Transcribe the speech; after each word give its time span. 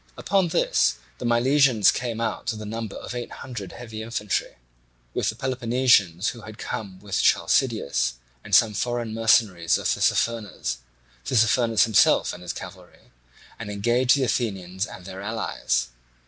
Upon 0.17 0.47
this 0.47 0.95
the 1.19 1.27
Milesians 1.27 1.93
came 1.93 2.19
out 2.19 2.47
to 2.47 2.55
the 2.55 2.65
number 2.65 2.95
of 2.95 3.13
eight 3.13 3.31
hundred 3.31 3.73
heavy 3.73 4.01
infantry, 4.01 4.55
with 5.13 5.29
the 5.29 5.35
Peloponnesians 5.35 6.29
who 6.29 6.41
had 6.41 6.57
come 6.57 6.97
with 7.01 7.21
Chalcideus, 7.21 8.13
and 8.43 8.55
some 8.55 8.73
foreign 8.73 9.13
mercenaries 9.13 9.77
of 9.77 9.85
Tissaphernes, 9.87 10.77
Tissaphernes 11.23 11.83
himself 11.83 12.33
and 12.33 12.41
his 12.41 12.51
cavalry, 12.51 13.11
and 13.59 13.69
engaged 13.69 14.15
the 14.17 14.23
Athenians 14.23 14.87
and 14.87 15.05
their 15.05 15.21
allies. 15.21 15.89